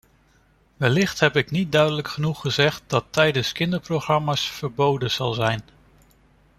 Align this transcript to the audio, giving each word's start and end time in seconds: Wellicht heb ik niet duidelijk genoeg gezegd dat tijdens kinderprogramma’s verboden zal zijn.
Wellicht 0.77 1.19
heb 1.19 1.35
ik 1.35 1.51
niet 1.51 1.71
duidelijk 1.71 2.07
genoeg 2.07 2.41
gezegd 2.41 2.83
dat 2.87 3.05
tijdens 3.09 3.51
kinderprogramma’s 3.51 4.49
verboden 4.51 5.11
zal 5.11 5.33
zijn. 5.33 5.61